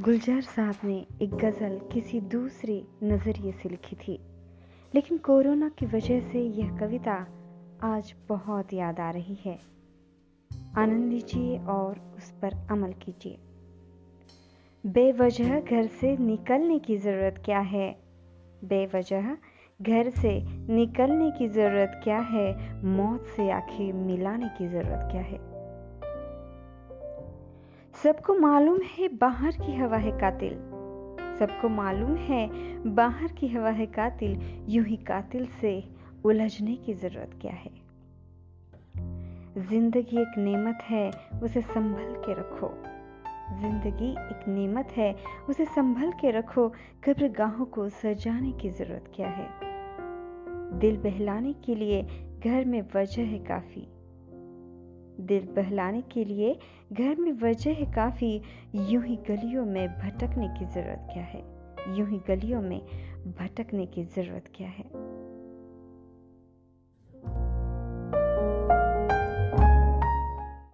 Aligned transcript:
गुलजार 0.00 0.40
साहब 0.40 0.74
ने 0.84 1.06
एक 1.22 1.30
गज़ल 1.30 1.80
किसी 1.92 2.20
दूसरे 2.20 2.84
नज़रिए 3.02 3.52
से 3.52 3.68
लिखी 3.68 3.96
थी। 3.96 4.20
लेकिन 4.94 5.18
कोरोना 5.18 5.68
की 5.68 5.86
वजह 5.86 6.20
से 6.20 6.40
यह 6.40 6.78
कविता 6.78 7.26
आज 7.82 8.14
बहुत 8.28 8.72
याद 8.72 9.00
आ 9.00 9.10
रही 9.10 9.38
है। 9.44 9.58
आनंद 10.78 11.12
लीजिए 11.12 11.58
और 11.58 12.14
उस 12.16 12.30
पर 12.30 12.66
अमल 12.70 12.92
कीजिए। 12.92 13.38
बेवजह 14.86 15.60
घर 15.60 15.86
से 15.86 16.16
निकलने 16.16 16.78
की 16.78 16.96
ज़रूरत 16.96 17.42
क्या 17.44 17.58
है? 17.58 17.96
बेवजह 18.64 19.36
घर 19.82 20.10
से 20.10 20.44
निकलने 20.72 21.30
की 21.30 21.48
ज़रूरत 21.48 22.00
क्या 22.04 22.18
है? 22.18 22.74
मौत 22.84 23.26
से 23.26 23.50
आँखें 23.50 23.92
मिलाने 23.92 24.48
की 24.48 24.68
ज़रूरत 24.68 25.08
क्या 25.12 25.22
है? 25.22 25.55
सबको 28.02 28.34
मालूम 28.34 28.78
है 28.98 29.08
बाहर 29.08 29.50
की 29.50 29.76
हवा 29.76 29.96
है 29.96 30.18
कातिल। 30.20 30.54
सबको 31.38 31.68
मालूम 31.68 32.16
है 32.16 32.50
बाहर 32.94 33.32
की 33.32 33.48
हवा 33.48 33.70
है 33.70 33.86
कातिल, 33.86 34.64
यूँ 34.68 34.84
ही 34.84 34.96
कातिल 34.96 35.46
से 35.46 35.84
उलझने 36.24 36.76
की 36.76 36.94
ज़रूरत 36.94 37.30
क्या 37.40 37.52
है? 37.52 37.70
ज़िंदगी 39.58 40.20
एक 40.20 40.38
नेमत 40.38 40.78
है, 40.82 41.10
उसे 41.42 41.60
संभल 41.60 42.22
के 42.26 42.32
रखो। 42.32 42.68
ज़िंदगी 43.60 44.10
एक 44.10 44.48
नेमत 44.48 44.88
है, 44.96 45.16
उसे 45.48 45.64
संभल 45.64 46.12
के 46.12 46.30
रखो। 46.30 46.68
कब्र 47.04 47.28
गाहों 47.28 47.64
को 47.64 47.88
सजाने 47.88 48.52
की 48.52 48.70
ज़रूरत 48.70 49.04
क्या 49.14 49.28
है? 49.28 49.48
दिल 50.78 50.96
बहलाने 50.96 51.52
के 51.52 51.74
लिए 51.74 52.02
घर 52.44 52.64
में 52.64 52.82
वजह 52.96 53.22
है 53.22 53.38
काफ़ी। 53.38 53.88
दिल 55.26 55.46
बहलाने 55.56 56.02
के 56.02 56.24
लिए 56.24 56.58
घर 56.92 57.16
में 57.16 57.32
वजह 57.32 57.84
काफ़ी 57.84 58.42
यूँ 58.74 59.04
ही 59.04 59.16
गलियों 59.16 59.66
में 59.66 59.88
भटकने 59.88 60.48
की 60.48 60.64
ज़रूरत 60.64 61.08
क्या 61.12 61.22
है? 61.22 61.42
यूँ 61.98 62.08
ही 62.08 62.18
गलियों 62.28 62.62
में 62.62 62.80
भटकने 63.38 63.86
की 63.86 64.04
ज़रूरत 64.04 64.44
क्या 64.54 64.68
है? 64.68 64.84